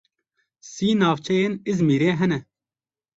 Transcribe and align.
Sî 0.71 0.87
navçeyên 0.99 1.53
Îzmîrê 1.71 2.11
hene. 2.19 2.39